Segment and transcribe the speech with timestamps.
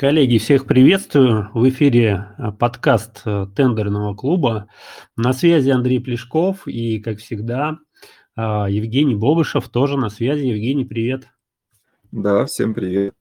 [0.00, 1.50] Коллеги, всех приветствую.
[1.52, 4.66] В эфире э, подкаст э, тендерного клуба.
[5.14, 7.76] На связи Андрей Плешков и, как всегда,
[8.34, 10.46] э, Евгений Бобышев тоже на связи.
[10.46, 11.28] Евгений, привет.
[12.12, 13.12] Да, всем привет.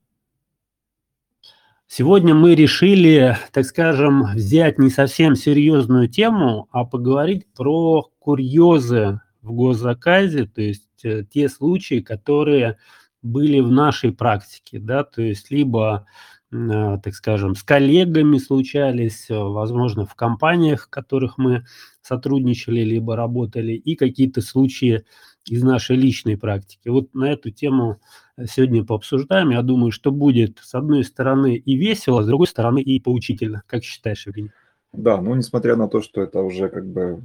[1.86, 9.52] Сегодня мы решили, так скажем, взять не совсем серьезную тему, а поговорить про курьезы в
[9.52, 10.88] госзаказе, то есть
[11.30, 12.78] те случаи, которые
[13.22, 16.06] были в нашей практике, да, то есть либо
[16.52, 21.64] так скажем, с коллегами случались, э, возможно, в компаниях, в которых мы
[22.02, 25.04] сотрудничали либо работали, и какие-то случаи
[25.46, 26.88] из нашей личной практики.
[26.88, 28.02] Вот на эту тему
[28.36, 29.52] э, сегодня пообсуждаем.
[29.52, 33.64] Я думаю, что будет, с одной стороны, и весело, с другой стороны, и поучительно.
[33.68, 34.52] Как считаешь, Евгений?
[34.92, 37.22] Да, ну, несмотря на то, что это уже как бы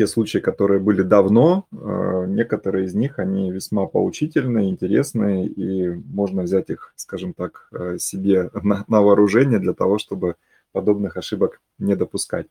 [0.00, 6.42] те случаи, которые были давно, э, некоторые из них, они весьма поучительные, интересные, и можно
[6.42, 10.36] взять их, скажем так, э, себе на, на вооружение для того, чтобы
[10.72, 12.46] подобных ошибок не допускать.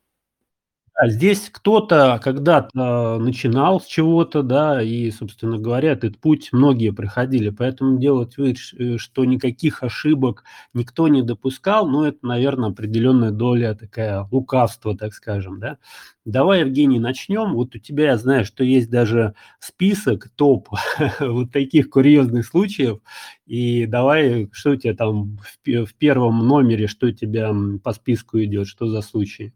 [1.01, 7.51] А здесь кто-то когда-то начинал с чего-то, да, и, собственно говоря, этот путь многие проходили.
[7.51, 13.75] Поэтому делать вид, э, что никаких ошибок никто не допускал, ну, это, наверное, определенная доля
[13.75, 15.77] такая лукавства, так скажем, да.
[16.25, 17.53] Давай, Евгений, начнем.
[17.53, 20.67] Вот у тебя, я знаю, что есть даже список, топ
[21.21, 22.99] вот таких курьезных случаев.
[23.47, 28.67] И давай, что у тебя там в первом номере, что у тебя по списку идет,
[28.67, 29.53] что за случаи?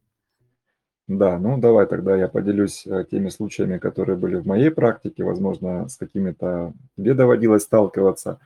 [1.08, 5.90] Да, ну давай тогда я поделюсь э, теми случаями, которые были в моей практике, возможно,
[5.90, 8.40] с какими-то тебе доводилось сталкиваться.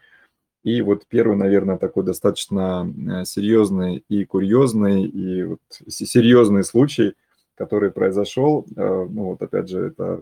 [0.63, 2.91] И вот первый, наверное, такой достаточно
[3.21, 7.13] э, серьезный и курьезный, и вот серьезный случай,
[7.55, 8.65] который произошел.
[8.75, 10.21] Э, ну вот опять же, это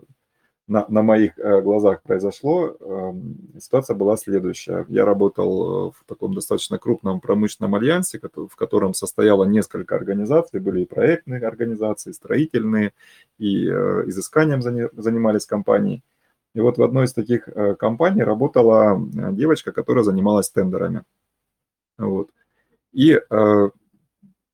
[0.68, 2.76] на, на моих э, глазах произошло.
[2.80, 4.84] Эм, ситуация была следующая.
[4.88, 10.58] Я работал э, в таком достаточно крупном промышленном альянсе, в котором состояло несколько организаций.
[10.58, 12.92] Были и проектные организации, и строительные,
[13.38, 16.02] и э, изысканием занимались компании.
[16.54, 17.48] И вот в одной из таких
[17.78, 18.98] компаний работала
[19.32, 21.02] девочка, которая занималась тендерами.
[21.98, 22.30] Вот.
[22.92, 23.20] И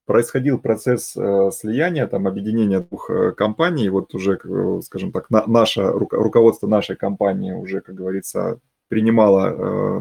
[0.07, 3.89] происходил процесс э, слияния, там, объединения двух э, компаний.
[3.89, 4.39] Вот уже,
[4.83, 8.59] скажем так, наше, руководство нашей компании уже, как говорится,
[8.89, 10.01] принимало э,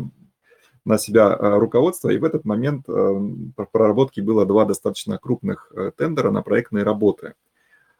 [0.84, 6.42] на себя руководство, и в этот момент в проработке было два достаточно крупных тендера на
[6.42, 7.36] проектные работы.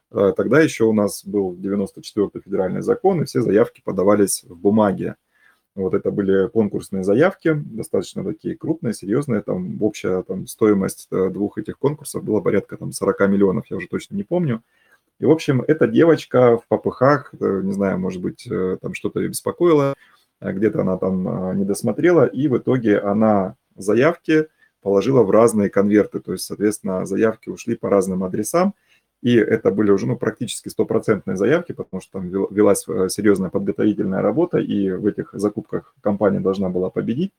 [0.10, 5.16] Тогда еще у нас был 94-й федеральный закон, и все заявки подавались в бумаге.
[5.74, 9.42] Вот это были конкурсные заявки, достаточно такие крупные, серьезные.
[9.42, 13.88] Там общая там, стоимость э, двух этих конкурсов была порядка там, 40 миллионов, я уже
[13.88, 14.62] точно не помню.
[15.20, 19.22] И, в общем, эта девочка в попыхах, э, не знаю, может быть, э, там что-то
[19.22, 19.94] ее беспокоило,
[20.42, 24.48] где-то она там не досмотрела, и в итоге она заявки
[24.82, 26.20] положила в разные конверты.
[26.20, 28.74] То есть, соответственно, заявки ушли по разным адресам,
[29.22, 34.22] и это были уже ну, практически стопроцентные заявки, потому что там велась э, серьезная подготовительная
[34.22, 37.32] работа, и в этих закупках компания должна была победить.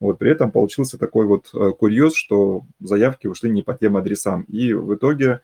[0.00, 4.42] Вот, при этом получился такой вот э, курьез, что заявки ушли не по тем адресам.
[4.42, 5.42] И в итоге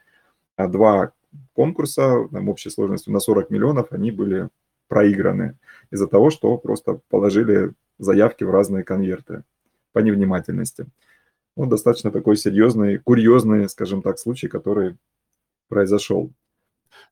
[0.56, 1.12] э, два
[1.52, 4.48] конкурса там, общей сложностью на 40 миллионов, они были
[4.88, 5.58] проиграны
[5.90, 9.42] из-за того, что просто положили заявки в разные конверты
[9.92, 10.86] по невнимательности.
[11.56, 14.96] Ну, достаточно такой серьезный, курьезный, скажем так, случай, который
[15.68, 16.32] произошел.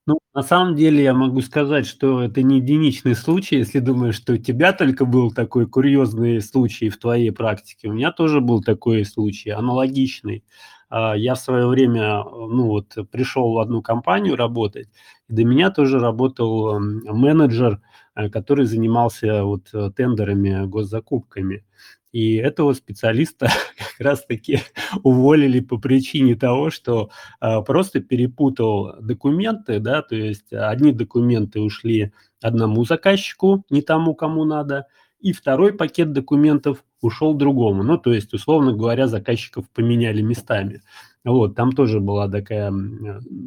[0.07, 4.33] Ну, на самом деле я могу сказать, что это не единичный случай, если думаешь, что
[4.35, 7.89] у тебя только был такой курьезный случай в твоей практике.
[7.89, 10.45] У меня тоже был такой случай, аналогичный.
[10.91, 14.89] А, я в свое время, ну вот, пришел в одну компанию работать,
[15.29, 17.81] и до меня тоже работал менеджер,
[18.17, 21.65] э, который занимался вот э, тендерами, госзакупками.
[22.12, 24.61] И этого специалиста как раз-таки
[25.03, 32.12] уволили по причине того, что а, просто перепутал документы, да, то есть одни документы ушли
[32.43, 34.87] одному заказчику, не тому, кому надо,
[35.21, 37.82] и второй пакет документов ушел другому.
[37.82, 40.82] Ну, то есть, условно говоря, заказчиков поменяли местами.
[41.25, 42.73] Вот, там тоже была такая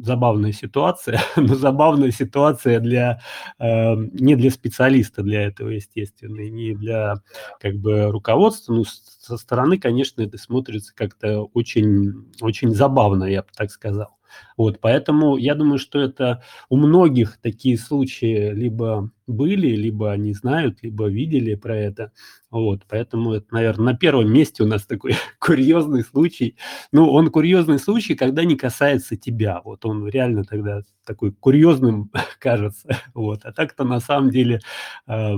[0.02, 3.20] забавная ситуация, но забавная ситуация для,
[3.58, 7.16] э, не для специалиста для этого, естественно, и не для
[7.60, 8.84] как бы руководства, ну,
[9.26, 14.16] со стороны, конечно, это смотрится как-то очень, очень забавно, я бы так сказал.
[14.56, 20.82] Вот, поэтому я думаю, что это у многих такие случаи либо были, либо они знают,
[20.82, 22.12] либо видели про это.
[22.50, 26.56] Вот, поэтому это, наверное, на первом месте у нас такой курьезный случай.
[26.92, 29.60] Ну, он курьезный случай, когда не касается тебя.
[29.64, 32.98] Вот он реально тогда такой курьезным кажется.
[33.14, 34.60] Вот, а так-то на самом деле
[35.06, 35.34] э,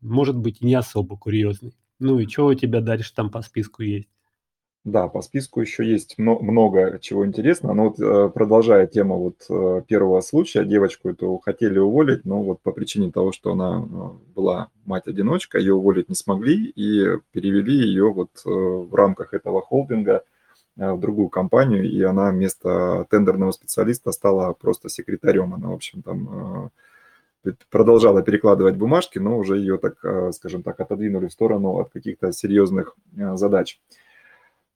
[0.00, 1.74] может быть не особо курьезный.
[2.00, 4.08] Ну и что у тебя дальше там по списку есть?
[4.84, 9.82] Да, по списку еще есть много чего интересного, но вот э, продолжая тему вот э,
[9.86, 14.68] первого случая, девочку эту хотели уволить, но вот по причине того, что она э, была
[14.86, 20.24] мать-одиночка, ее уволить не смогли и перевели ее вот в рамках этого холдинга
[20.76, 25.52] в другую компанию, и она вместо тендерного специалиста стала просто секретарем.
[25.52, 26.70] Она, в общем, там
[27.70, 29.96] продолжала перекладывать бумажки, но уже ее, так,
[30.34, 32.96] скажем так, отодвинули в сторону от каких-то серьезных
[33.34, 33.80] задач.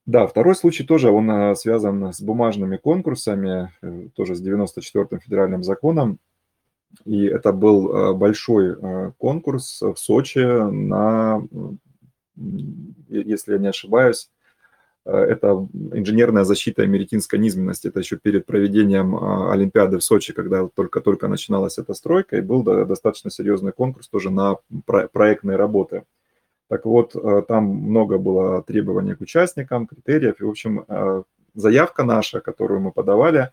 [0.07, 5.63] Да, второй случай тоже, он э, связан с бумажными конкурсами, э, тоже с 94-м федеральным
[5.63, 6.19] законом.
[7.07, 11.43] И это был э, большой конкурс в Сочи на,
[13.09, 14.29] если я не ошибаюсь,
[15.05, 17.89] это инженерная защита американской низменности.
[17.89, 19.17] Это еще перед проведением
[19.51, 24.57] Олимпиады в Сочи, когда только-только начиналась эта стройка, и был достаточно серьезный конкурс тоже на
[24.87, 26.05] проектные работы.
[26.69, 30.41] Так вот, э, там много было требований к участникам, критериев.
[30.41, 31.23] И, в общем, э,
[31.55, 33.51] заявка наша, которую мы подавали,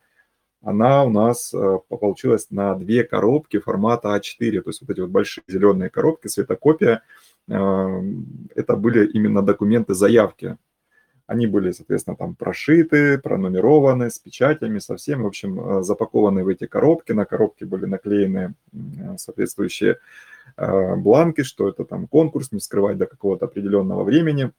[0.63, 4.61] она у нас э, получилась на две коробки формата А4.
[4.61, 7.03] То есть вот эти вот большие зеленые коробки, светокопия,
[7.47, 10.57] это были именно документы заявки.
[11.27, 16.65] Они были, соответственно, там прошиты, пронумерованы, с печатями, со всем, в общем, запакованы в эти
[16.65, 17.11] коробки.
[17.11, 18.55] На коробке были наклеены
[19.17, 19.97] соответствующие
[20.57, 24.51] Э, бланки, что это там конкурс, не скрывать до какого-то определенного времени.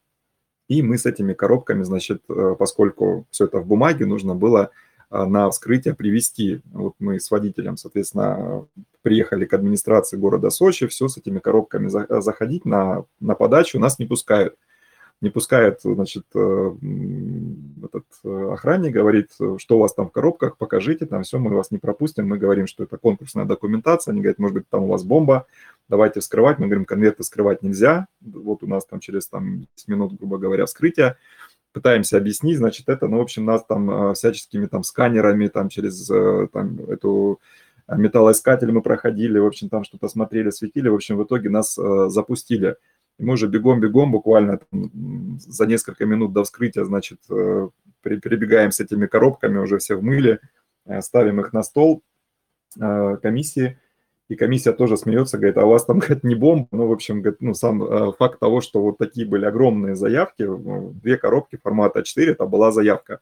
[0.69, 4.70] И мы с этими коробками, значит, э, поскольку все это в бумаге, нужно было
[5.11, 6.61] э, на вскрытие привести.
[6.73, 8.67] Вот мы с водителем, соответственно,
[9.03, 14.06] приехали к администрации города Сочи, все с этими коробками заходить на, на подачу нас не
[14.06, 14.56] пускают
[15.23, 16.75] не пускает, значит, э,
[17.85, 21.71] этот э, охранник, говорит, что у вас там в коробках, покажите, там все, мы вас
[21.71, 22.29] не пропустим.
[22.29, 24.13] Мы говорим, что это конкурсная документация.
[24.13, 25.47] Они говорят, может быть, там у вас бомба,
[25.89, 26.59] давайте вскрывать.
[26.59, 28.09] Мы говорим, конверты скрывать нельзя.
[28.21, 31.17] Вот у нас там через там 10 минут, грубо говоря, вскрытие.
[31.73, 36.07] Пытаемся объяснить, значит, это, ну, в общем, нас там э, всяческими там сканерами, там через
[36.51, 37.41] там, эту
[37.89, 42.77] металлоискатель мы проходили, в общем, там что-то смотрели, светили, в общем, в итоге нас запустили.
[43.23, 47.69] И мы уже бегом-бегом, буквально там, за несколько минут до вскрытия, значит, э,
[48.03, 50.41] перебегаем с этими коробками, уже все в мыле,
[50.87, 52.03] э, ставим их на стол
[52.81, 53.79] э, комиссии,
[54.29, 57.23] и комиссия тоже смеется, говорит, а у вас там, говорит, не бомба, ну, в общем,
[57.23, 60.45] говорит, ну, сам факт того, что вот такие были огромные заявки,
[61.01, 63.21] две коробки формата 4, это была заявка.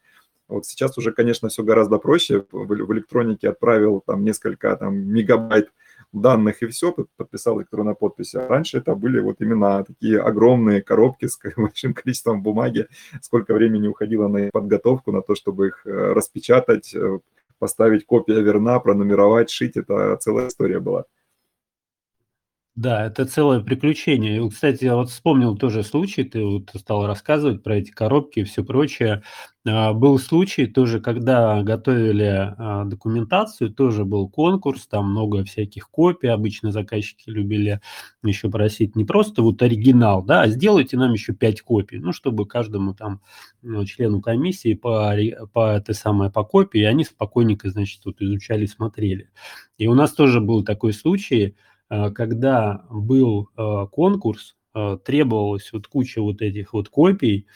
[0.48, 2.46] Вот сейчас уже, конечно, все гораздо проще.
[2.50, 5.70] В электронике отправил там несколько там, мегабайт
[6.12, 8.36] данных и все, подписал электронной подписи.
[8.36, 12.86] А раньше это были вот именно такие огромные коробки с большим количеством бумаги,
[13.22, 17.18] сколько времени уходило на подготовку, на то, чтобы их э, распечатать, э,
[17.58, 19.76] поставить копия верна, пронумеровать, шить.
[19.76, 21.04] Это целая история была.
[22.76, 24.42] Да, это целое приключение.
[24.44, 28.44] И, кстати, я вот вспомнил тоже случай, ты вот стал рассказывать про эти коробки и
[28.44, 29.22] все прочее.
[29.66, 36.28] А, был случай тоже, когда готовили а, документацию, тоже был конкурс, там много всяких копий,
[36.28, 37.80] обычно заказчики любили
[38.22, 42.46] еще просить не просто вот оригинал, да, а сделайте нам еще пять копий, ну, чтобы
[42.46, 43.20] каждому там
[43.62, 45.12] ну, члену комиссии по,
[45.52, 49.28] по этой самой по копии, они спокойненько, значит, вот изучали, смотрели.
[49.78, 51.56] И у нас тоже был такой случай,
[52.14, 57.46] когда был э, конкурс, э, требовалось вот куча вот этих вот копий,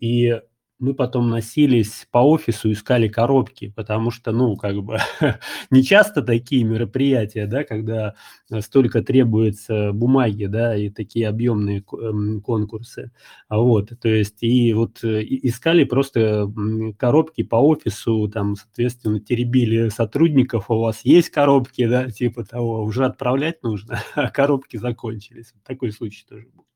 [0.00, 0.40] и
[0.78, 4.98] мы потом носились по офису, искали коробки, потому что, ну, как бы,
[5.70, 8.14] не часто такие мероприятия, да, когда
[8.60, 13.10] столько требуется бумаги, да, и такие объемные эм, конкурсы.
[13.48, 16.50] Вот, то есть, и вот э, искали просто
[16.96, 23.04] коробки по офису, там, соответственно, теребили сотрудников, у вас есть коробки, да, типа того, уже
[23.04, 25.52] отправлять нужно, а коробки закончились.
[25.64, 26.67] Такой случай тоже был.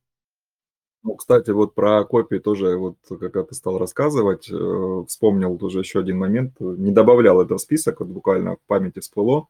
[1.05, 6.19] Ну, кстати, вот про копии тоже, вот ты стал рассказывать, э, вспомнил тоже еще один
[6.19, 9.49] момент, не добавлял это в список, вот буквально в памяти всплыло,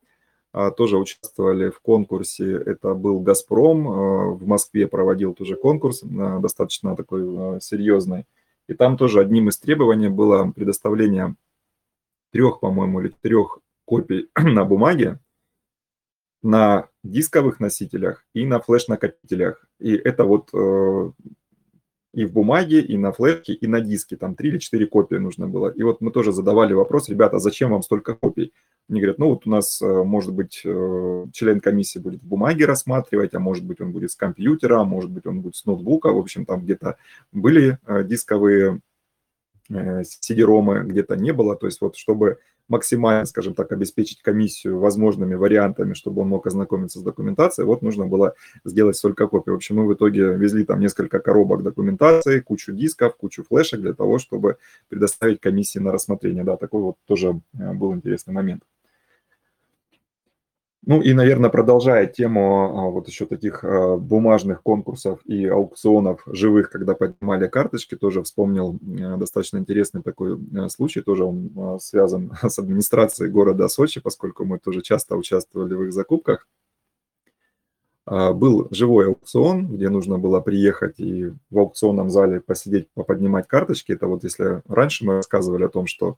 [0.53, 6.07] а, тоже участвовали в конкурсе, это был «Газпром», э, в Москве проводил тоже конкурс, э,
[6.41, 8.25] достаточно такой серьезный,
[8.67, 11.37] и там тоже одним из требований было предоставление
[12.33, 15.19] трех, по-моему, или трех копий на бумаге,
[16.43, 19.67] на дисковых носителях и на флеш-накопителях.
[19.79, 20.49] И это вот
[22.13, 24.17] и в бумаге, и на флешке, и на диске.
[24.17, 25.69] Там три или четыре копии нужно было.
[25.69, 28.53] И вот мы тоже задавали вопрос, ребята, зачем вам столько копий?
[28.89, 32.67] Они говорят, ну вот у нас, э, может быть, э, член комиссии будет в бумаге
[32.67, 36.13] рассматривать, а может быть, он будет с компьютера, а может быть, он будет с ноутбука.
[36.13, 36.97] В общем, там где-то
[37.33, 38.81] были э, дисковые
[39.71, 41.57] CD-ромы, где-то не было.
[41.57, 42.39] То есть вот чтобы
[42.73, 48.07] максимально, скажем так, обеспечить комиссию возможными вариантами, чтобы он мог ознакомиться с документацией, вот нужно
[48.07, 49.53] было сделать столько копий.
[49.53, 53.93] В общем, мы в итоге везли там несколько коробок документации, кучу дисков, кучу флешек для
[53.93, 54.57] того, чтобы
[54.89, 56.45] предоставить комиссии на рассмотрение.
[56.45, 58.63] Да, такой вот тоже э, был интересный момент.
[60.85, 66.71] Ну и, наверное, продолжая тему а, вот еще таких а, бумажных конкурсов и аукционов живых,
[66.71, 72.59] когда поднимали карточки, тоже вспомнил э, достаточно интересный такой случай, тоже он а, связан с
[72.59, 76.49] администрацией города Сочи, поскольку мы тоже часто участвовали в их закупках.
[78.05, 83.93] Был живой аукцион, где нужно было приехать и в аукционном зале посидеть, поподнимать карточки.
[83.93, 86.17] Это вот если раньше мы рассказывали о том, что а,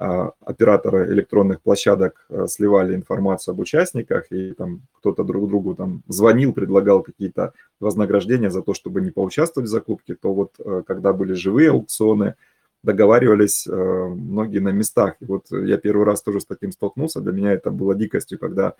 [0.00, 6.54] операторы электронных площадок а, сливали информацию об участниках, и там кто-то друг другу там звонил,
[6.54, 11.34] предлагал какие-то вознаграждения за то, чтобы не поучаствовать в закупке, то вот а, когда были
[11.34, 12.34] живые аукционы,
[12.82, 15.16] договаривались многие на местах.
[15.20, 18.72] И вот я первый раз тоже с таким столкнулся, для меня это было дикостью, когда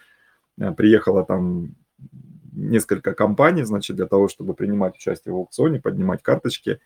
[0.78, 1.74] приехала там
[2.52, 6.80] несколько компаний, значит, для того, чтобы принимать участие в аукционе, поднимать карточки,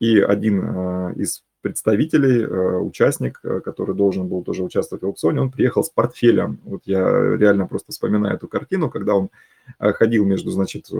[0.00, 5.50] и один из представителей, э, участник, э, который должен был тоже участвовать в аукционе, он
[5.50, 6.58] приехал с портфелем.
[6.64, 7.00] Вот я
[7.36, 9.30] реально просто вспоминаю эту картину, когда он
[9.78, 10.90] э, ходил между, значит,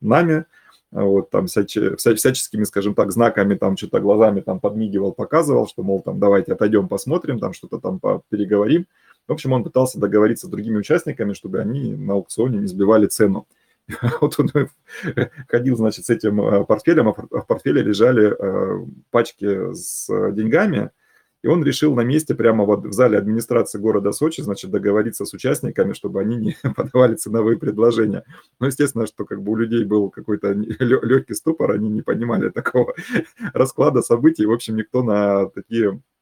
[0.00, 0.44] нами,
[0.90, 5.82] вот там всяче, вся, всяческими, скажем так, знаками, там что-то глазами там подмигивал, показывал, что,
[5.82, 8.86] мол, там давайте отойдем, посмотрим, там что-то там переговорим.
[9.26, 13.46] В общем, он пытался договориться с другими участниками, чтобы они на аукционе не сбивали цену.
[14.20, 14.50] Вот он
[15.48, 20.90] ходил, значит, с этим э, портфелем, а в портфеле лежали э, пачки с деньгами,
[21.42, 25.92] и он решил на месте прямо в зале администрации города Сочи, значит, договориться с участниками,
[25.92, 28.24] чтобы они не подавали ценовые предложения.
[28.58, 32.94] Ну, естественно, что как бы у людей был какой-то легкий ступор, они не понимали такого
[33.54, 34.46] расклада событий.
[34.46, 36.17] В общем, никто на такие Э,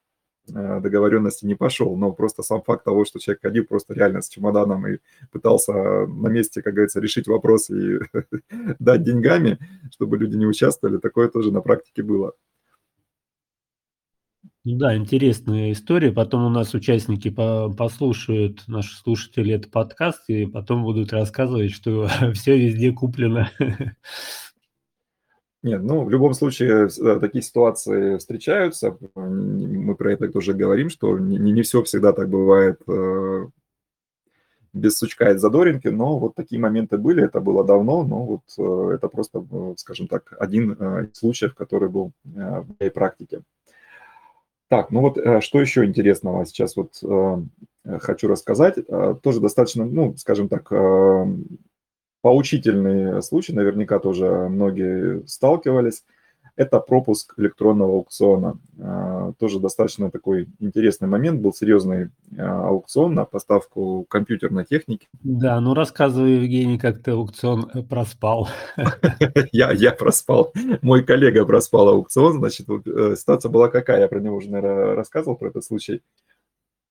[0.46, 4.86] договоренности не пошел, но просто сам факт того, что человек ходил просто реально с чемоданом
[4.86, 4.98] и
[5.32, 7.98] пытался на месте, как говорится, решить вопрос и
[8.78, 9.58] дать деньгами,
[9.92, 12.32] чтобы люди не участвовали, такое тоже на практике было.
[14.68, 16.10] Да, интересная история.
[16.10, 22.58] Потом у нас участники послушают, наши слушатели, этот подкаст, и потом будут рассказывать, что все
[22.58, 23.48] везде куплено.
[25.66, 28.96] Нет, ну, в любом случае э, такие ситуации встречаются.
[29.16, 33.46] Мы про это тоже говорим, что не, не все всегда так бывает э,
[34.72, 38.94] без сучка и задоринки, но вот такие моменты были, это было давно, но вот э,
[38.94, 39.44] это просто,
[39.76, 43.40] скажем так, один из случаев, который был в моей практике.
[44.68, 47.02] Так, ну вот что еще интересного сейчас вот
[48.02, 48.76] хочу рассказать.
[49.20, 50.70] Тоже достаточно, ну, скажем так,
[52.26, 56.02] поучительный случай, наверняка тоже многие сталкивались,
[56.56, 58.58] это пропуск электронного аукциона.
[58.80, 61.40] А, тоже достаточно такой интересный момент.
[61.40, 65.06] Был серьезный а, аукцион на поставку компьютерной техники.
[65.22, 68.48] Да, ну рассказывай, Евгений, как ты аукцион э, проспал.
[69.52, 70.52] Я, я проспал.
[70.82, 72.38] Мой коллега проспал аукцион.
[72.38, 74.00] Значит, э, ситуация была какая?
[74.00, 76.02] Я про него уже, наверное, рассказывал, про этот случай.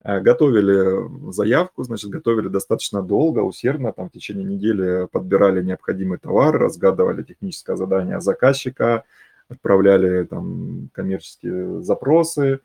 [0.05, 6.55] Э, готовили заявку, значит, готовили достаточно долго, усердно, там в течение недели подбирали необходимый товар,
[6.55, 9.03] разгадывали техническое задание заказчика,
[9.49, 12.59] отправляли там коммерческие запросы,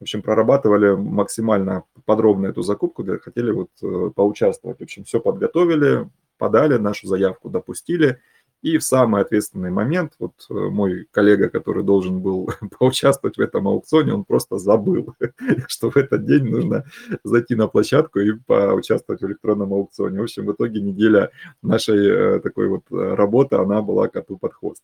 [0.00, 4.80] в общем, прорабатывали максимально подробно эту закупку, хотели вот э, поучаствовать.
[4.80, 8.18] В общем, все подготовили, подали нашу заявку, допустили–
[8.62, 13.68] и в самый ответственный момент, вот э, мой коллега, который должен был поучаствовать в этом
[13.68, 15.14] аукционе, он просто забыл,
[15.68, 16.84] что в этот день нужно
[17.22, 20.20] зайти на площадку и поучаствовать в электронном аукционе.
[20.20, 21.30] В общем, в итоге неделя
[21.62, 24.82] нашей э, такой вот э, работы, она была коту под хвост.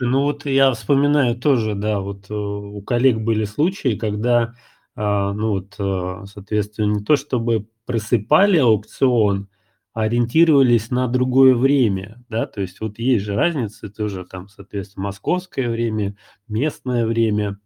[0.00, 4.54] Ну вот я вспоминаю тоже, да, вот у коллег были случаи, когда,
[4.96, 9.48] а, ну вот, соответственно, не то чтобы просыпали аукцион,
[9.96, 15.70] ориентировались на другое время, да, то есть вот есть же разница тоже там, соответственно, московское
[15.70, 16.14] время,
[16.48, 17.58] местное время,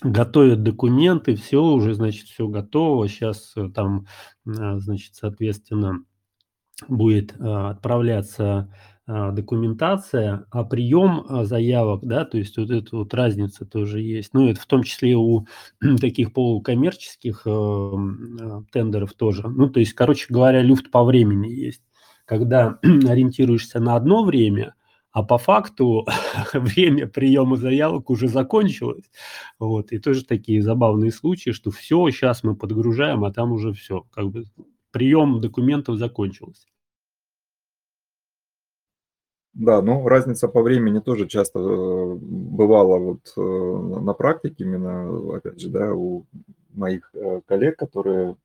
[0.00, 4.06] готовят документы, все уже, значит, все готово, сейчас э, там,
[4.46, 6.02] а, значит, соответственно,
[6.88, 8.74] будет а, отправляться
[9.32, 14.34] документация, а прием а, заявок, да, то есть вот эта вот разница тоже есть.
[14.34, 15.46] Ну, это в том числе у
[16.00, 17.92] таких полукоммерческих э,
[18.70, 19.48] тендеров тоже.
[19.48, 21.82] Ну, то есть, короче говоря, люфт по времени есть.
[22.24, 24.74] Когда ориентируешься на одно время,
[25.12, 26.06] а по факту
[26.52, 29.10] время приема заявок уже закончилось.
[29.58, 34.06] Вот, и тоже такие забавные случаи, что все, сейчас мы подгружаем, а там уже все,
[34.12, 34.44] как бы
[34.92, 36.66] прием документов закончился.
[39.52, 43.40] Да, ну разница по времени тоже часто э, бывала вот э,
[44.00, 46.24] на практике именно, опять же, да, у
[46.72, 48.36] моих э, коллег, которые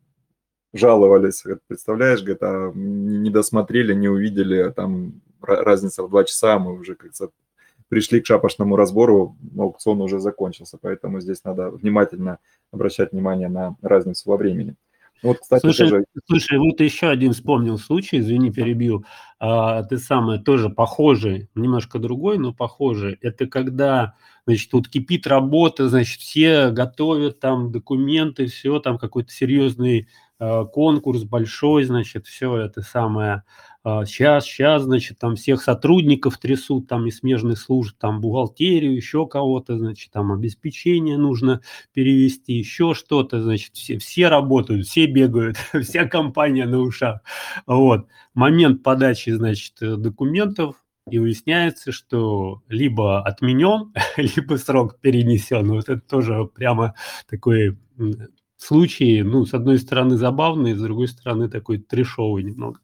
[0.74, 6.96] жаловались, представляешь, говорит, а не досмотрели, не увидели, там разница в два часа, мы уже,
[6.96, 7.12] как
[7.88, 12.40] пришли к шапошному разбору, аукцион уже закончился, поэтому здесь надо внимательно
[12.72, 14.76] обращать внимание на разницу во времени.
[15.24, 16.06] Вот, кстати, слушай, тоже...
[16.28, 19.06] слушай, вот еще один вспомнил случай, извини, перебил.
[19.40, 23.18] А, ты самое тоже похожий, немножко другой, но похожий.
[23.22, 30.08] Это когда, значит, тут кипит работа, значит, все готовят там документы, все, там какой-то серьезный
[30.40, 33.44] а, конкурс большой, значит, все это самое
[34.06, 39.77] сейчас, сейчас, значит, там всех сотрудников трясут, там из смежных служб, там бухгалтерию, еще кого-то,
[39.77, 41.62] значит, там обеспечение нужно
[41.94, 47.22] перевести, еще что-то, значит, все, все работают, все бегают, вся компания на ушах.
[47.68, 48.08] Вот.
[48.34, 50.77] Момент подачи, значит, документов,
[51.10, 55.70] и выясняется, что либо отменен, либо срок перенесен.
[55.70, 56.96] Вот это тоже прямо
[57.30, 57.77] такой
[58.58, 62.80] случай, ну, с одной стороны забавный, с другой стороны такой трешовый немного.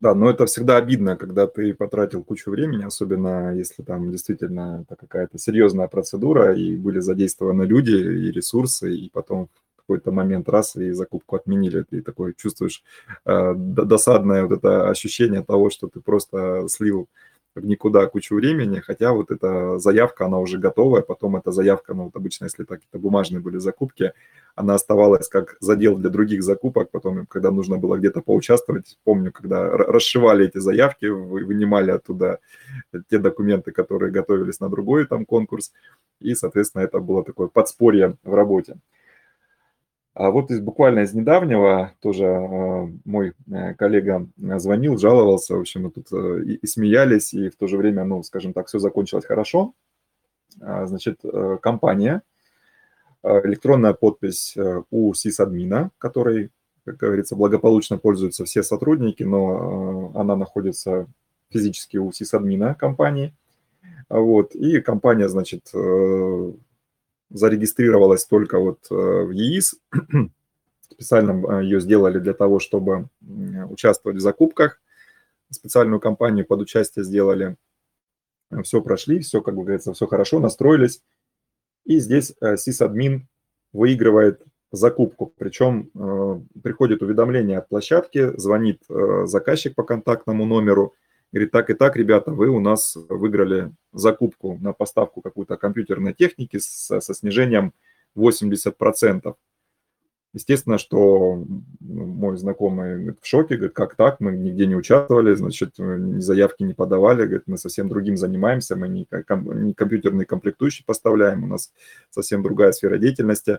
[0.00, 4.96] Да, но это всегда обидно, когда ты потратил кучу времени, особенно если там действительно это
[4.96, 10.74] какая-то серьезная процедура, и были задействованы люди и ресурсы, и потом в какой-то момент раз
[10.76, 11.82] и закупку отменили.
[11.82, 12.82] Ты такой чувствуешь
[13.26, 17.06] э, досадное вот это ощущение того, что ты просто слил
[17.54, 22.04] в никуда кучу времени, хотя вот эта заявка, она уже готовая, потом эта заявка, ну
[22.04, 24.12] вот обычно, если так, это бумажные были закупки,
[24.54, 29.68] она оставалась как задел для других закупок, потом, когда нужно было где-то поучаствовать, помню, когда
[29.68, 32.38] расшивали эти заявки, вынимали оттуда
[33.08, 35.72] те документы, которые готовились на другой там конкурс,
[36.20, 38.78] и, соответственно, это было такое подспорье в работе.
[40.14, 44.26] А вот из, буквально из недавнего тоже э, мой э, коллега
[44.56, 48.04] звонил, жаловался, в общем, мы тут э, и, и смеялись, и в то же время,
[48.04, 49.72] ну, скажем так, все закончилось хорошо.
[50.60, 51.20] А, значит,
[51.62, 52.22] компания,
[53.22, 54.56] электронная подпись
[54.90, 56.50] у сисадмина, который,
[56.84, 61.06] как говорится, благополучно пользуются все сотрудники, но она находится
[61.50, 63.32] физически у сисадмина компании.
[64.08, 65.70] Вот, и компания, значит,
[67.30, 69.76] зарегистрировалась только вот э, в ЕИС.
[70.90, 73.08] Специально э, ее сделали для того, чтобы
[73.68, 74.80] участвовать в закупках.
[75.50, 77.56] Специальную кампанию под участие сделали.
[78.62, 81.02] Все прошли, все, как бы говорится, все хорошо, настроились.
[81.84, 83.28] И здесь сисадмин
[83.72, 85.32] выигрывает закупку.
[85.38, 90.94] Причем э, приходит уведомление от площадки, звонит э, заказчик по контактному номеру–
[91.32, 96.58] Говорит, так и так, ребята, вы у нас выиграли закупку на поставку какой-то компьютерной техники
[96.58, 97.72] со, со снижением
[98.16, 99.34] 80%.
[100.32, 101.44] Естественно, что
[101.80, 107.24] мой знакомый в шоке, говорит, как так, мы нигде не участвовали, значит, заявки не подавали,
[107.24, 111.72] говорит, мы совсем другим занимаемся, мы не, не компьютерные комплектующие поставляем, у нас
[112.10, 113.58] совсем другая сфера деятельности.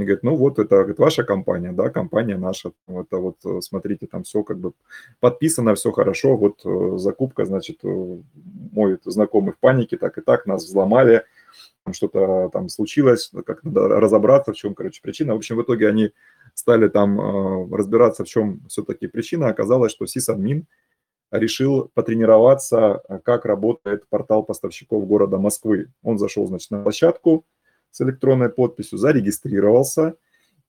[0.00, 2.72] И говорит, ну вот это говорит, ваша компания, да, компания наша.
[2.88, 4.72] Это вот, э, смотрите, там все как бы
[5.20, 6.36] подписано, все хорошо.
[6.36, 8.16] Вот э, закупка, значит, э,
[8.72, 11.24] мой знакомый в панике, так и так, нас взломали,
[11.92, 15.34] что-то там случилось, как надо разобраться, в чем, короче, причина.
[15.34, 16.12] В общем, в итоге они
[16.54, 19.48] стали там разбираться, в чем все-таки причина.
[19.48, 20.66] Оказалось, что сисадмин
[21.30, 25.88] решил потренироваться, как работает портал поставщиков города Москвы.
[26.02, 27.44] Он зашел, значит, на площадку,
[27.90, 30.14] с электронной подписью, зарегистрировался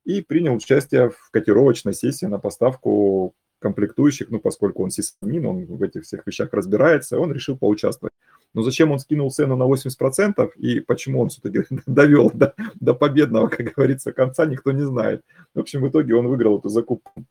[0.04, 5.84] и принял участие в котировочной сессии на поставку комплектующих, ну, поскольку он сисадмин, он в
[5.84, 8.14] этих всех вещах разбирается, он решил поучаствовать.
[8.54, 13.48] Но зачем он скинул цену на 80% и почему он все-таки довел до, до победного,
[13.48, 15.24] как говорится, конца, никто не знает.
[15.54, 17.24] В общем, в итоге он выиграл эту закупку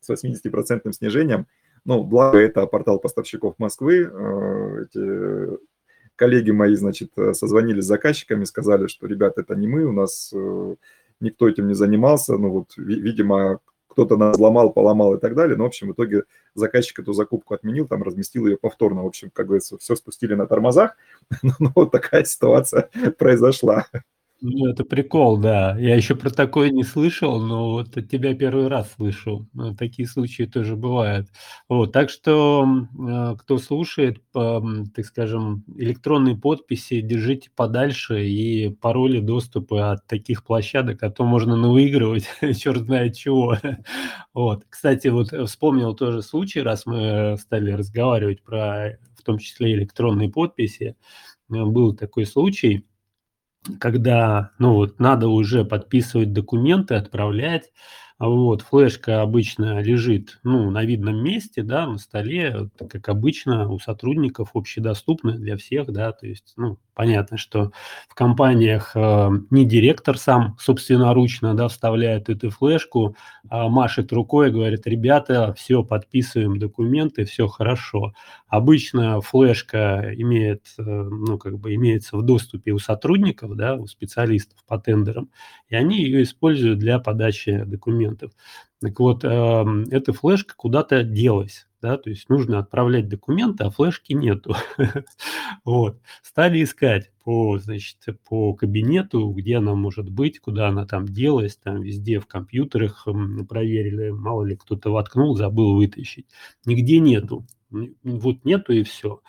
[0.00, 1.46] с 80% снижением.
[1.84, 5.58] Ну, благо это портал поставщиков Москвы, э, эти
[6.16, 10.30] коллеги мои, значит, э, созвонили с заказчиками, сказали, что, ребят, это не мы, у нас
[10.34, 10.74] э,
[11.20, 15.64] никто этим не занимался, ну вот, видимо, кто-то нас сломал, поломал и так далее, но,
[15.64, 16.24] в общем, в итоге
[16.54, 20.46] заказчик эту закупку отменил, там разместил ее повторно, в общем, как говорится, все спустили на
[20.46, 20.96] тормозах,
[21.58, 23.86] но вот такая ситуация произошла.
[24.42, 25.76] Ну, это прикол, да.
[25.78, 29.48] Я еще про такое не слышал, но вот от тебя первый раз слышу.
[29.54, 31.28] Ну, такие случаи тоже бывают.
[31.70, 32.66] Вот, так что,
[33.08, 41.02] э, кто слушает, так скажем, электронные подписи держите подальше и пароли доступы от таких площадок,
[41.02, 42.26] а то можно навыигрывать
[42.58, 43.56] черт знает чего.
[44.34, 44.64] Вот.
[44.68, 50.94] Кстати, вот вспомнил тоже случай, раз мы стали разговаривать про, в том числе, электронные подписи.
[51.50, 52.84] Э, был такой случай–
[53.80, 57.72] когда, ну вот, надо уже подписывать документы, отправлять,
[58.18, 64.50] вот, флешка обычно лежит, ну, на видном месте, да, на столе, как обычно у сотрудников,
[64.54, 67.72] общедоступная для всех, да, то есть, ну, Понятно, что
[68.08, 73.14] в компаниях э, не директор сам собственноручно да, вставляет эту флешку,
[73.50, 78.14] а машет рукой и говорит, ребята, все, подписываем документы, все хорошо.
[78.48, 84.64] Обычно флешка имеет, э, ну, как бы имеется в доступе у сотрудников, да, у специалистов
[84.66, 85.28] по тендерам,
[85.68, 88.32] и они ее используют для подачи документов.
[88.80, 94.12] Так вот, э, эта флешка куда-то делась да, то есть нужно отправлять документы, а флешки
[94.12, 94.54] нету.
[95.64, 96.00] Вот.
[96.22, 101.82] Стали искать по, значит, по кабинету, где она может быть, куда она там делась, там
[101.82, 103.06] везде в компьютерах
[103.48, 106.26] проверили, мало ли кто-то воткнул, забыл вытащить.
[106.64, 107.44] Нигде нету.
[107.70, 109.20] Вот нету и все.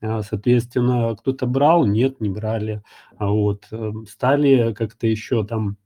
[0.00, 2.82] А, соответственно, кто-то брал, нет, не брали.
[3.16, 5.78] А вот эм, стали как-то еще там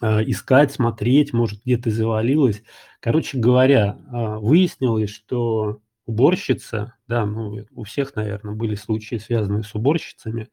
[0.00, 2.62] искать, смотреть, может, где-то завалилось.
[3.00, 9.74] Короче говоря, а, выяснилось, что уборщица, да, ну, у всех, наверное, были случаи, связанные с
[9.74, 10.48] уборщицами,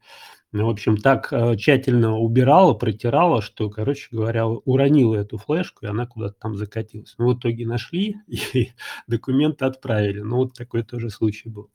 [0.52, 6.06] в общем, так а, тщательно убирала, протирала, что, короче говоря, уронила эту флешку, и она
[6.06, 7.14] куда-то там закатилась.
[7.18, 8.72] Ну, в итоге нашли и
[9.06, 10.20] документы отправили.
[10.20, 11.70] Ну, вот такой тоже случай был.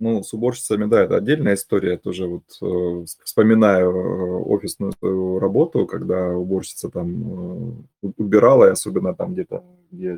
[0.00, 1.98] Ну, с уборщицами, да, это отдельная история.
[1.98, 9.12] Тоже вот э, вспоминаю э, офисную свою работу, когда уборщица там э, убирала, и особенно
[9.14, 10.16] там где-то где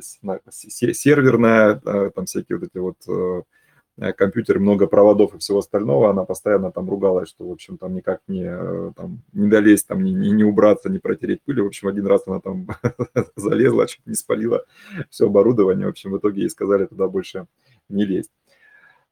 [0.51, 6.71] серверная, там всякие вот эти вот э, компьютеры, много проводов и всего остального, она постоянно
[6.71, 10.43] там ругалась, что, в общем, там никак не, э, там, не долезть, там, не, не
[10.43, 11.61] убраться, не протереть пыль.
[11.61, 12.67] В общем, один раз она там
[13.35, 14.65] залезла, чуть не спалила
[15.09, 15.87] все оборудование.
[15.87, 17.47] В общем, в итоге ей сказали туда больше
[17.89, 18.31] не лезть.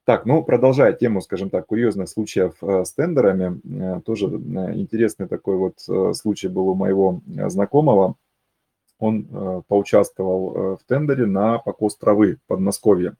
[0.10, 5.28] Так, ну, продолжая тему, скажем так, курьезных случаев э, с тендерами, э, тоже э, интересный
[5.28, 5.82] такой вот
[6.18, 8.16] случай был у моего знакомого.
[8.98, 13.18] Он поучаствовал в тендере на покос травы в Подмосковье.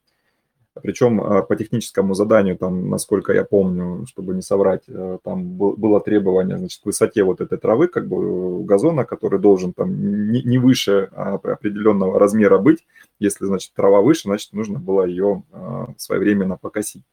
[0.82, 6.02] Причем а, по техническому заданию, там, насколько я помню, чтобы не соврать, э, там было
[6.02, 11.10] требование, значит, к высоте вот этой травы, как бы газона, который должен там не выше
[11.12, 12.86] а, определенного размера быть.
[13.20, 17.04] Если, значит, трава выше, значит, нужно было ее а, своевременно покосить.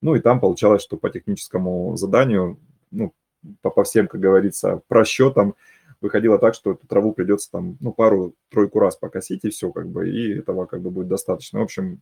[0.00, 2.58] Ну и там получалось, что по техническому заданию,
[2.90, 3.12] ну,
[3.62, 5.54] по, по всем, как говорится, просчетам,
[6.00, 10.10] выходило так, что эту траву придется там, ну, пару-тройку раз покосить, и все, как бы,
[10.10, 11.60] и этого как бы будет достаточно.
[11.60, 12.00] В общем,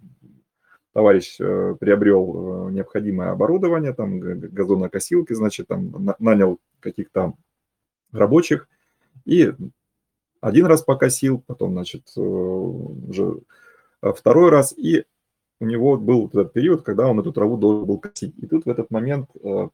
[0.92, 7.34] товарищ э, приобрел э, необходимое оборудование, там газонокосилки, значит, там нанял каких-то
[8.12, 8.68] рабочих
[9.24, 9.52] и
[10.40, 13.40] один раз покосил, потом, значит, э, уже
[14.02, 15.04] второй раз, и
[15.62, 18.34] у него был этот период, когда он эту траву должен был косить.
[18.36, 19.68] И тут в этот момент э,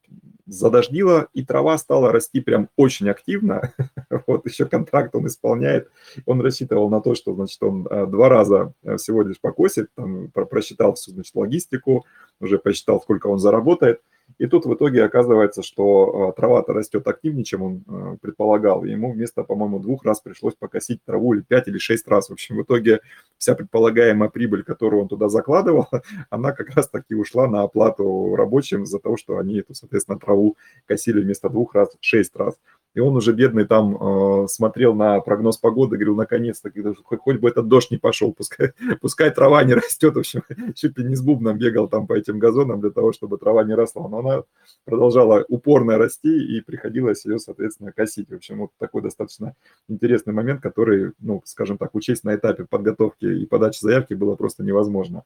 [0.44, 3.72] задождило, и трава стала расти прям очень активно.
[4.26, 5.90] вот еще контракт он исполняет.
[6.26, 10.30] Он рассчитывал на то, что, значит, он э, два раза э, всего лишь покосит, там,
[10.30, 12.04] просчитал всю, значит, логистику,
[12.38, 14.02] уже посчитал, сколько он заработает.
[14.36, 18.84] И тут в итоге оказывается, что э, трава-то растет активнее, чем он э, предполагал.
[18.84, 22.28] Ему вместо, по-моему, двух раз пришлось покосить траву или пять или шесть раз.
[22.28, 23.00] В общем, в итоге
[23.38, 25.86] вся предполагаемая прибыль, которую он туда закладывал,
[26.30, 30.56] она как раз таки ушла на оплату рабочим за то, что они эту, соответственно, траву
[30.86, 32.54] косили вместо двух раз шесть раз.
[32.98, 36.68] И он уже бедный там э, смотрел на прогноз погоды, говорил, наконец-то,
[37.04, 40.16] хоть, бы этот дождь не пошел, пускай, пускай трава не растет.
[40.16, 40.42] В общем,
[40.74, 43.74] чуть ли не с бубном бегал там по этим газонам для того, чтобы трава не
[43.74, 44.08] росла.
[44.08, 44.42] Но она
[44.84, 48.30] продолжала упорно расти и приходилось ее, соответственно, косить.
[48.30, 49.54] В общем, вот такой достаточно
[49.86, 54.64] интересный момент, который, ну, скажем так, учесть на этапе подготовки и подачи заявки было просто
[54.64, 55.22] невозможно.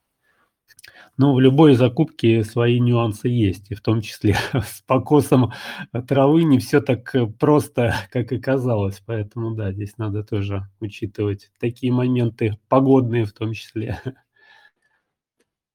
[1.18, 5.52] Ну, в любой закупке свои нюансы есть, и в том числе с покосом
[6.08, 9.02] травы не все так э, просто, как и казалось.
[9.04, 14.00] Поэтому, да, здесь надо тоже учитывать такие моменты, погодные в том числе.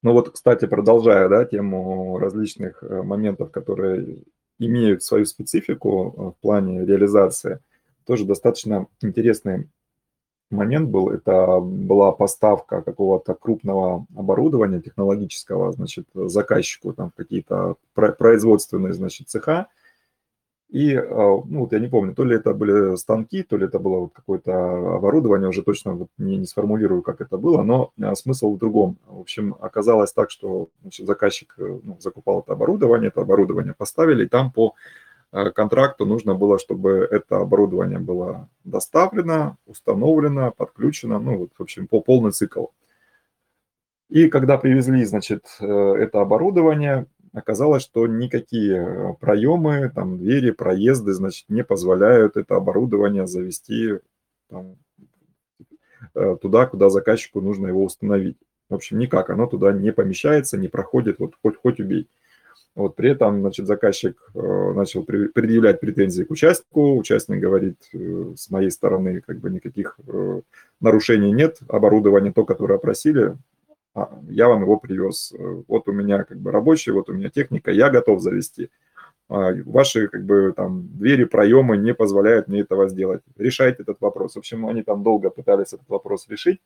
[0.03, 4.19] Ну вот, кстати, продолжая да, тему различных э, моментов, которые
[4.59, 7.59] имеют свою специфику э, в плане реализации,
[8.05, 9.69] тоже достаточно интересный
[10.49, 19.29] момент был, это была поставка какого-то крупного оборудования технологического, значит, заказчику, там какие-то производственные, значит,
[19.29, 19.67] цеха.
[20.69, 23.79] И, а, ну, вот я не помню, то ли это были станки, то ли это
[23.79, 28.15] было вот какое-то оборудование, уже точно вот не, не сформулирую, как это было, но а,
[28.15, 28.97] смысл в другом.
[29.05, 34.25] В общем, оказалось так, что значит, заказчик э, ну, закупал это оборудование, это оборудование поставили,
[34.25, 34.75] и там по Э,
[35.31, 42.01] контракту нужно было, чтобы это оборудование было доставлено, установлено, подключено, ну, вот, в общем, по
[42.01, 42.67] полный цикл.
[44.09, 51.13] И когда привезли, значит, э, это оборудование, оказалось, что никакие э, проемы, там, двери, проезды,
[51.13, 53.99] значит, не позволяют это оборудование завести
[54.49, 54.77] там,
[56.41, 58.37] туда, куда заказчику нужно его установить.
[58.69, 62.07] В общем, никак оно туда не помещается, не проходит, вот хоть, хоть убей.
[62.77, 68.51] Вот, при этом, значит, заказчик э, начал предъявлять претензии к участнику, участник говорит, э, с
[68.51, 70.41] моей стороны как бы никаких э,
[70.79, 73.35] нарушений нет, оборудование то, которое опросили,
[73.95, 75.33] а, я вам его привез.
[75.67, 78.69] Вот у меня как бы рабочий, вот у меня техника, я готов завести.
[79.27, 83.23] А, ваши как бы там двери, проемы не позволяют мне этого сделать.
[83.37, 84.35] Решайте этот вопрос.
[84.35, 86.61] В общем, они там долго пытались этот вопрос решить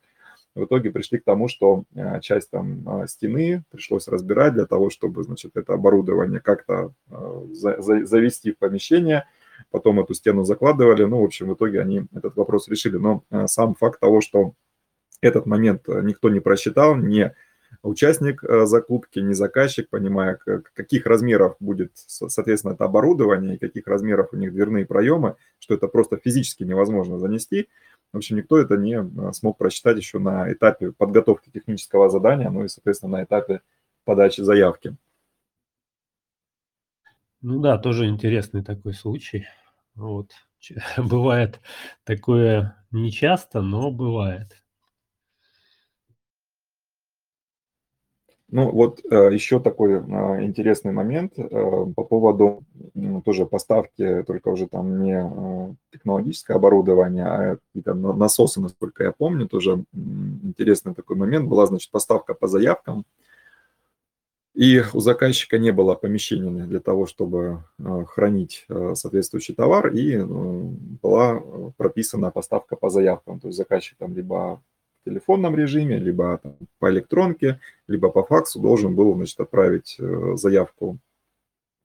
[0.54, 4.90] в итоге пришли к тому, что э, часть там а, стены пришлось разбирать для того,
[4.90, 9.26] чтобы, значит, это оборудование как-то а, завести в помещение,
[9.70, 12.96] потом эту стену закладывали, ну, в общем, в итоге они этот вопрос решили.
[12.98, 14.52] Но э, сам факт того, что
[15.22, 17.34] этот момент э, никто не просчитал, не
[17.82, 20.38] участник закупки, не заказчик, понимая,
[20.74, 25.88] каких размеров будет, соответственно, это оборудование и каких размеров у них дверные проемы, что это
[25.88, 27.70] просто физически невозможно занести–
[28.12, 32.64] в общем, никто это не а, смог прочитать еще на этапе подготовки технического задания, ну
[32.64, 33.62] и, соответственно, на этапе
[34.04, 34.96] подачи заявки.
[37.40, 39.46] Ну да, тоже интересный такой случай.
[39.94, 40.30] Вот.
[40.96, 41.60] Бывает
[42.04, 44.61] такое нечасто, но бывает.
[48.52, 51.48] Ну вот э, еще такой э, интересный момент э,
[51.96, 52.62] по поводу
[53.24, 59.84] тоже поставки, только уже там не технологическое оборудование, а какие-то насосы, насколько я помню, тоже
[59.94, 61.48] интересный такой момент.
[61.48, 63.06] Была, значит, поставка по заявкам,
[64.52, 67.64] и у заказчика не было помещения для того, чтобы
[68.08, 71.42] хранить соответствующий товар, и была
[71.78, 73.40] прописана поставка по заявкам.
[73.40, 74.60] То есть заказчик там либо
[75.04, 80.98] телефонном режиме, либо там, по электронке, либо по факсу должен был значит, отправить э, заявку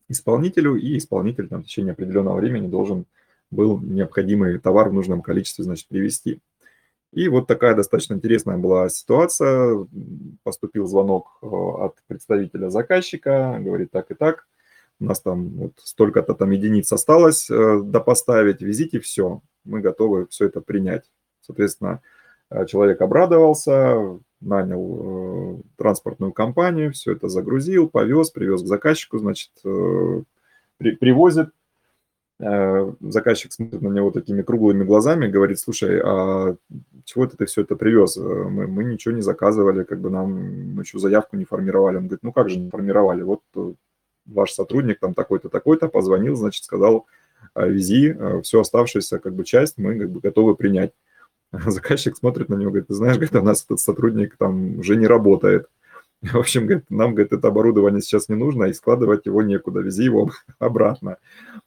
[0.10, 3.06] исполнителю, и исполнитель там, в течение определенного времени должен
[3.52, 6.40] был необходимый товар в нужном количестве значит, привезти.
[7.14, 9.88] И вот такая достаточно интересная была ситуация.
[10.44, 14.48] Поступил звонок э, от представителя заказчика, говорит так и так,
[15.00, 20.46] у нас там вот столько-то там единиц осталось э, допоставить, везите все, мы готовы все
[20.46, 21.12] это принять.
[21.42, 22.02] Соответственно,
[22.68, 30.22] человек обрадовался, нанял э, транспортную компанию, все это загрузил, повез, привез к заказчику, значит, э,
[30.78, 31.50] при, привозит.
[32.40, 36.56] Заказчик смотрит на него такими круглыми глазами, говорит, слушай, а
[37.04, 38.16] чего ты, ты все это привез?
[38.16, 41.96] Мы, мы ничего не заказывали, как бы нам мы заявку не формировали.
[41.98, 43.24] Он говорит, ну как же не формировали?
[43.24, 43.42] Вот
[44.28, 47.08] ваш сотрудник там такой-то, такой-то позвонил, значит, сказал,
[47.56, 50.94] вези, всю оставшуюся как бы часть мы как бы готовы принять.
[51.68, 55.08] Заказчик смотрит на него, говорит, ты знаешь, говорит, у нас этот сотрудник там уже не
[55.08, 55.68] работает.
[56.22, 60.04] В общем, говорит, нам, говорит, это оборудование сейчас не нужно, и складывать его некуда, вези
[60.06, 61.18] его обратно.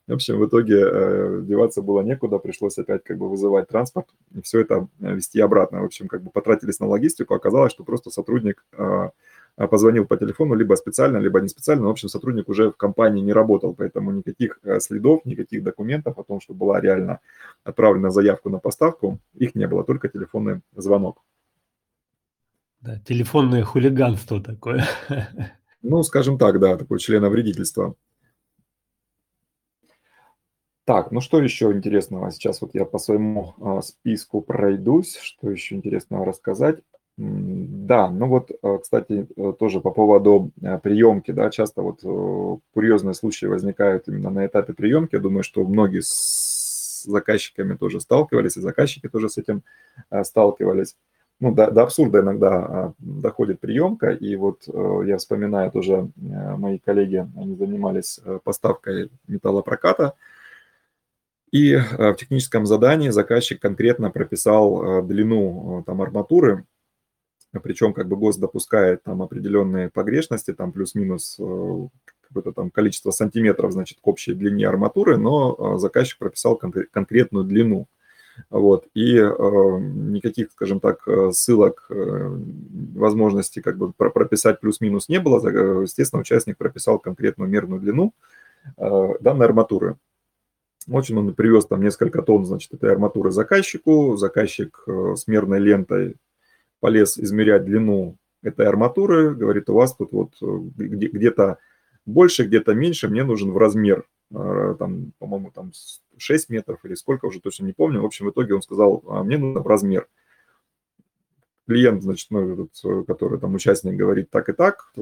[0.06, 4.42] В общем, в итоге э, деваться было некуда, пришлось опять как бы вызывать транспорт и
[4.42, 5.82] все это э, вести обратно.
[5.82, 9.10] В общем, как бы потратились на логистику, оказалось, что просто сотрудник э,
[9.56, 11.86] позвонил по телефону, либо специально, либо не специально.
[11.86, 16.24] В общем, сотрудник уже в компании не работал, поэтому никаких э, следов, никаких документов о
[16.24, 17.20] том, что была реально
[17.64, 21.22] отправлена заявку на поставку, их не было, только телефонный звонок.
[22.80, 24.84] Да, телефонное хулиганство такое.
[25.82, 27.94] Ну, скажем так, да, такое членовредительство.
[30.84, 32.30] Так, ну что еще интересного?
[32.32, 35.16] Сейчас вот я по своему а, списку пройдусь.
[35.16, 36.80] Что еще интересного рассказать?
[37.22, 42.00] Да, ну вот, э, кстати, э, тоже по поводу э, приемки, да, часто вот
[42.72, 45.16] курьезные случаи возникают именно на этапе приемки.
[45.16, 49.62] Я думаю, что многие с заказчиками тоже сталкивались, и заказчики тоже с этим
[50.22, 50.96] сталкивались.
[51.40, 54.66] Ну, до, до абсурда иногда а, доходит приемка, и вот
[55.04, 60.14] я вспоминаю тоже мои коллеги, они занимались поставкой металлопроката,
[61.52, 66.64] и в техническом задании заказчик конкретно прописал длину там арматуры,
[67.58, 71.88] причем как бы ГОСТ допускает там определенные погрешности, там плюс-минус э,
[72.28, 77.44] какое-то там количество сантиметров, значит, к общей длине арматуры, но э, заказчик прописал кон- конкретную
[77.44, 77.86] длину.
[78.48, 82.38] Вот, и э, никаких, скажем так, ссылок, э,
[82.94, 85.46] возможности как бы прописать плюс-минус не было.
[85.82, 88.14] Естественно, участник прописал конкретную мерную длину
[88.78, 89.96] э, данной арматуры.
[90.90, 94.16] Общем, он привез там несколько тонн, значит, этой арматуры заказчику.
[94.16, 96.16] Заказчик э, с мерной лентой
[96.80, 101.58] полез измерять длину этой арматуры, говорит, у вас тут вот э, где-то
[102.06, 105.72] больше, где-то меньше, мне нужен в размер, э, там, по-моему, там
[106.16, 108.00] 6 метров или сколько, уже точно не помню.
[108.00, 110.08] В общем, в итоге он сказал, а мне нужен в размер.
[111.68, 114.92] Клиент, значит, ну, этот, э, который там участник говорит так и так,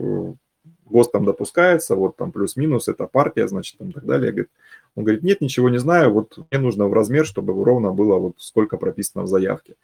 [0.85, 4.33] ГОСТ там допускается, вот там плюс-минус, это партия, значит, там и так далее.
[4.33, 4.51] Говорит,
[4.95, 8.35] он говорит, нет, ничего не знаю, вот мне нужно в размер, чтобы ровно было вот
[8.39, 9.77] сколько прописано в заявке.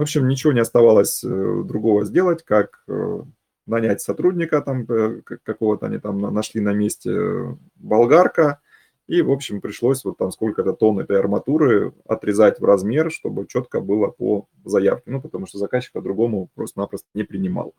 [0.00, 3.22] В общем, ничего не оставалось э, другого сделать, как э,
[3.66, 8.60] нанять сотрудника там э, какого-то, они там нашли на месте болгарка,
[9.08, 13.80] и, в общем, пришлось вот там сколько-то тонн этой арматуры отрезать в размер, чтобы четко
[13.80, 17.74] было по заявке, ну, потому что заказчик по-другому просто-напросто не принимал.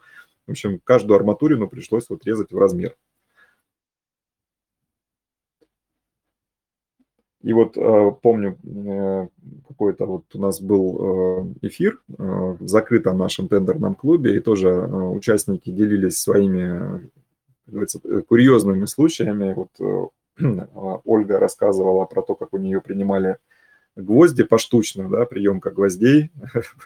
[0.45, 2.95] В общем, каждую арматурину пришлось вот резать в размер.
[7.43, 9.27] И вот э, помню, э,
[9.67, 15.71] какой-то вот у нас был э, эфир в закрытом нашем тендерном клубе, и тоже участники
[15.71, 17.09] делились своими
[18.27, 19.53] курьезными случаями.
[19.53, 20.11] Вот
[21.05, 23.37] Ольга рассказывала про то, как у нее принимали
[23.95, 26.31] гвозди поштучно, да, приемка гвоздей,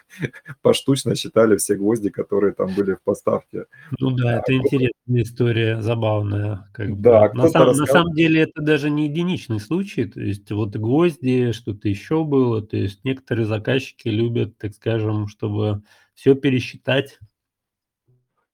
[0.62, 3.66] поштучно считали все гвозди, которые там были в поставке.
[3.98, 6.68] Ну да, это интересная история, забавная.
[6.72, 7.34] Как да, бы.
[7.36, 7.86] на, сам, рассказал...
[7.86, 12.62] на самом деле это даже не единичный случай, то есть вот гвозди, что-то еще было,
[12.62, 15.82] то есть некоторые заказчики любят, так скажем, чтобы
[16.14, 17.18] все пересчитать.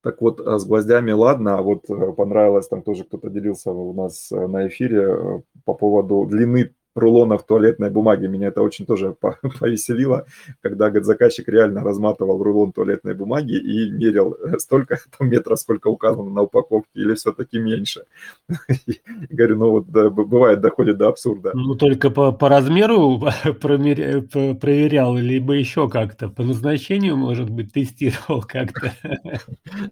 [0.03, 3.93] Так вот, а с гвоздями ладно, а вот э, понравилось, там тоже кто-то делился у
[3.95, 8.27] нас э, на эфире э, по поводу длины рулонов туалетной бумаги.
[8.27, 9.17] Меня это очень тоже
[9.61, 10.27] повеселило,
[10.61, 15.89] когда говорит, заказчик реально разматывал рулон туалетной бумаги и мерил э, столько там, метров, сколько
[15.89, 18.05] указано на упаковке, или все-таки меньше.
[19.31, 21.53] говорю, ну вот да, бывает, доходит до абсурда.
[21.55, 23.21] Ну только по, по размеру
[23.61, 28.93] проверял, либо еще как-то, по назначению, может быть, тестировал как-то.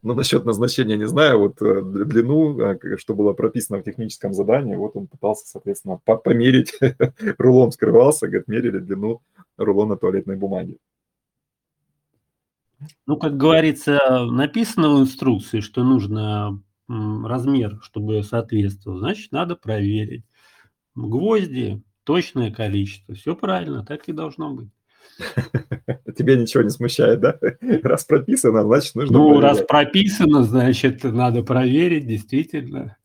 [0.03, 4.77] ну насчет назначения не знаю, вот э, длину, э, что было прописано в техническом задании,
[4.77, 6.79] вот он пытался, соответственно, померить
[7.39, 9.23] рулон скрывался, говорит, мерили длину
[9.57, 10.77] рулона туалетной бумаги.
[13.07, 13.99] Ну, как говорится,
[14.31, 20.25] написано в инструкции, что нужно размер, чтобы соответствовал, значит, надо проверить.
[20.95, 24.69] Гвозди, точное количество, все правильно, так и должно быть.
[26.17, 27.39] Тебе ничего не смущает, да?
[27.83, 29.59] Раз прописано, значит, нужно Ну, проверять.
[29.59, 32.97] раз прописано, значит, надо проверить, действительно.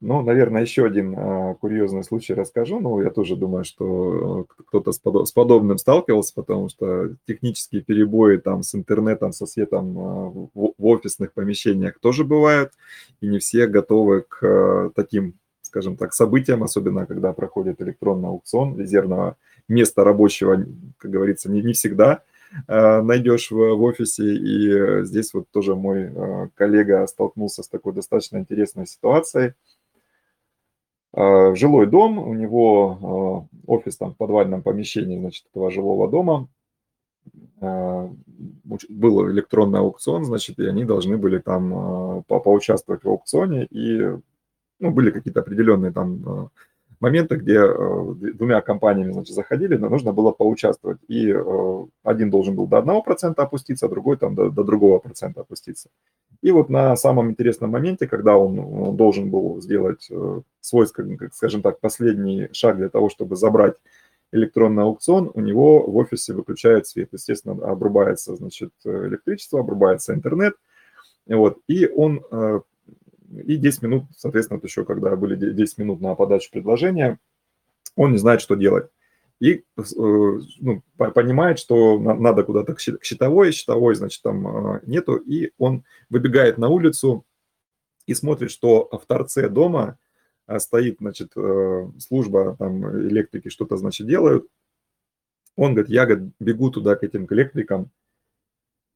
[0.00, 2.78] Ну, наверное, еще один э, курьезный случай расскажу.
[2.78, 8.36] Ну, я тоже думаю, что кто-то с, подо- с подобным сталкивался, потому что технические перебои
[8.36, 12.72] там с интернетом, со светом э, в, в офисных помещениях тоже бывают,
[13.20, 18.78] и не все готовы к э, таким, скажем так, событиям, особенно когда проходит электронный аукцион
[18.78, 20.64] резервного места рабочего,
[20.98, 22.22] как говорится, не, не всегда–
[22.66, 24.34] Э, найдешь в, в офисе.
[24.34, 29.54] И э, здесь вот тоже мой э, коллега столкнулся с такой достаточно интересной ситуацией.
[31.14, 36.48] Жилой дом, у него офис там в подвальном помещении, значит, этого жилого дома.
[37.60, 43.66] Был электронный аукцион, значит, и они должны были там по поучаствовать в аукционе.
[43.70, 43.98] И
[44.80, 46.50] ну, были какие-то определенные там
[47.00, 50.98] моменты, где э, двумя компаниями значит, заходили, но нужно было поучаствовать.
[51.08, 55.42] И э, один должен был до 1% опуститься, а другой там до, до другого процента
[55.42, 55.90] опуститься.
[56.42, 61.80] И вот на самом интересном моменте, когда он, должен был сделать э, свой, скажем так,
[61.80, 63.74] последний шаг для того, чтобы забрать
[64.32, 67.08] электронный аукцион, у него в офисе выключает свет.
[67.12, 70.54] Естественно, обрубается значит, электричество, обрубается интернет.
[71.26, 72.22] Вот, и он
[73.30, 77.18] и 10 минут, соответственно, еще когда были 10 минут на подачу предложения,
[77.96, 78.88] он не знает, что делать.
[79.40, 85.52] И э, ну, понимает, что надо куда-то к счетовой, счетовой, значит, там э, нету, и
[85.58, 87.24] он выбегает на улицу
[88.06, 89.96] и смотрит, что в торце дома
[90.48, 91.34] э, стоит, значит,
[91.98, 94.46] служба там электрики что-то, значит, делают.
[95.54, 97.90] Он говорит, я говорит, бегу туда к этим электрикам,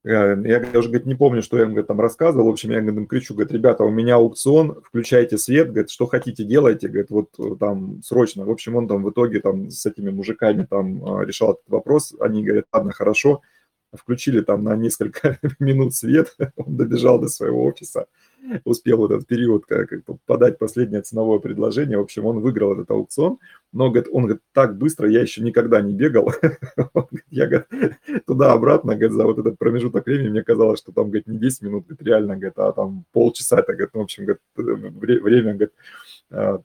[0.05, 2.47] я даже говорит, не помню, что я им говорит, там рассказывал.
[2.47, 6.43] В общем, я им кричу, говорит, ребята, у меня аукцион, включайте свет, говорит, что хотите
[6.43, 8.45] делайте, говорит, вот э, там срочно.
[8.45, 12.15] В общем, он там в итоге там с этими мужиками там а, решал этот вопрос.
[12.19, 13.43] Они говорят, ладно, хорошо.
[13.93, 18.07] Включили там на несколько минут свет, он добежал до своего офиса,
[18.65, 21.99] успел в этот период как, как подать последнее ценовое предложение.
[21.99, 23.39] В общем, он выиграл этот аукцион.
[23.73, 26.33] Но говорит, он говорит, так быстро я еще никогда не бегал.
[27.31, 27.67] я говорит,
[28.27, 31.87] туда-обратно, говорит, за вот этот промежуток времени мне казалось, что там, говорит, не 10 минут,
[32.01, 33.61] реально, говорит, а там полчаса.
[33.61, 35.73] Это, говорит, ну, в общем, говорит, время, говорит,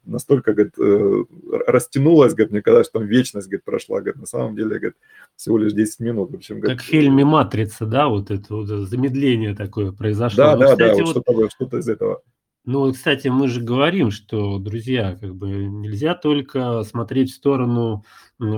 [0.05, 1.23] настолько, говорит, э,
[1.67, 4.95] растянулось, говорит, мне казалось, что там вечность, говорит, прошла, говорит, на самом деле, говорит,
[5.35, 6.31] всего лишь 10 минут.
[6.31, 10.37] В общем, говорит, как в фильме «Матрица», да, вот это вот замедление такое произошло.
[10.37, 12.21] Да, ну, да, кстати, да, вот что-то, что-то из этого.
[12.69, 18.03] Ну, кстати, мы же говорим, что, друзья, как бы нельзя только смотреть в сторону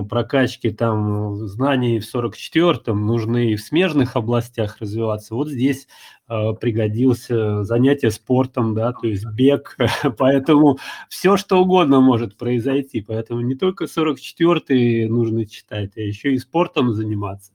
[0.08, 5.36] прокачки там знаний в 44-м, нужны и в смежных областях развиваться.
[5.36, 5.86] Вот здесь
[6.28, 9.76] э, пригодился занятие спортом, да, то есть бег,
[10.18, 16.38] поэтому все, что угодно может произойти, поэтому не только 44-й нужно читать, а еще и
[16.38, 17.52] спортом заниматься.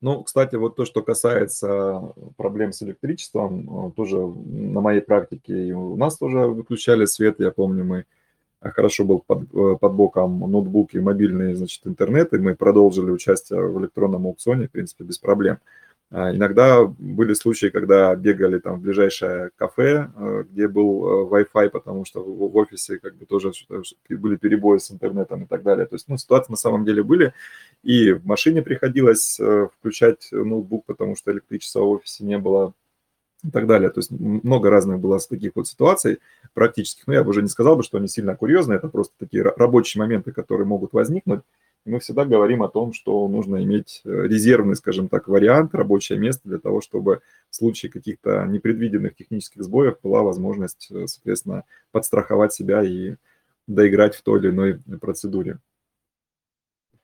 [0.00, 5.72] Ну, кстати, вот то, что касается проблем с электричеством, э, тоже на моей практике и
[5.72, 7.40] у нас тоже выключали свет.
[7.40, 8.04] Я помню, мы
[8.60, 13.10] э, хорошо был под, э, под боком ноутбук и мобильный, значит, интернет, и мы продолжили
[13.10, 15.58] участие в электронном аукционе, в принципе, без проблем.
[16.10, 22.06] Иногда были случаи, когда бегали там в ближайшее кафе, э, где был э, Wi-Fi, потому
[22.06, 23.52] что в офисе как бы тоже
[24.08, 25.86] были перебои с интернетом и так далее.
[25.86, 27.34] То есть, ну, ситуации на самом деле были.
[27.82, 32.72] И в машине приходилось э, включать ноутбук, потому что электричества в офисе не было
[33.44, 33.90] и так далее.
[33.90, 36.20] То есть много разных было таких вот ситуаций
[36.54, 37.06] практических.
[37.06, 40.00] Но я бы уже не сказал бы, что они сильно курьезные, это просто такие рабочие
[40.00, 41.42] моменты, которые могут возникнуть
[41.84, 46.48] мы всегда говорим о том, что нужно иметь э, резервный, скажем так, вариант, рабочее место
[46.48, 47.20] для того, чтобы
[47.50, 53.16] в случае каких-то непредвиденных технических сбоев была возможность, э, соответственно, подстраховать себя и
[53.66, 55.58] доиграть в той или иной процедуре.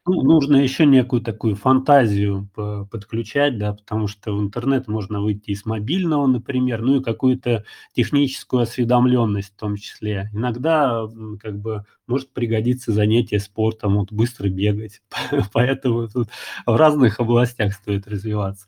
[0.06, 2.46] Ну, нужно еще некую такую фантазию
[2.90, 7.64] подключать, да, потому что в интернет можно выйти и с мобильного, например, ну и какую-то
[7.94, 10.28] техническую осведомленность в том числе.
[10.34, 11.06] Иногда
[11.40, 15.00] как бы может пригодиться занятие спортом, вот быстро бегать.
[15.54, 16.28] Поэтому тут
[16.66, 18.66] в разных областях стоит развиваться.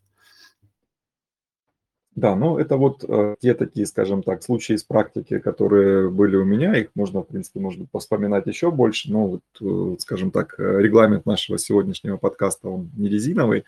[2.17, 6.45] Да, ну это вот э, те такие, скажем так, случаи из практики, которые были у
[6.45, 10.81] меня, их можно, в принципе, можно вспоминать еще больше, но вот, э, скажем так, э,
[10.81, 13.65] регламент нашего сегодняшнего подкаста, он не резиновый,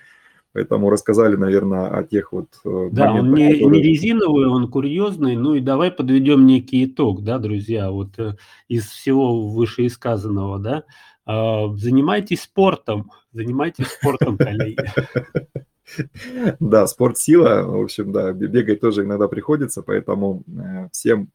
[0.54, 3.82] поэтому рассказали, наверное, о тех вот Да, он не, которые...
[3.82, 8.18] не резиновый, он курьезный, ну и давай подведем некий итог, да, друзья, вот
[8.66, 10.84] из всего вышеисказанного, да,
[11.26, 14.78] а, занимайтесь спортом, занимайтесь спортом, коллеги.
[16.60, 17.62] Да, спорт сила.
[17.62, 21.30] В общем, да, бегать тоже иногда приходится, поэтому э, всем,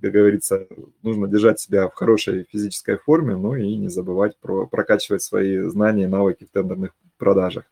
[0.00, 0.66] как говорится,
[1.02, 6.04] нужно держать себя в хорошей физической форме, ну и не забывать про прокачивать свои знания
[6.04, 7.64] и навыки в тендерных продажах.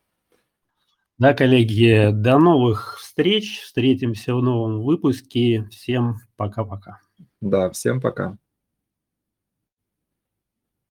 [1.17, 3.61] Да, коллеги, до новых встреч.
[3.61, 5.69] Встретимся в новом выпуске.
[5.71, 7.01] Всем пока-пока.
[7.41, 8.37] Да, всем пока.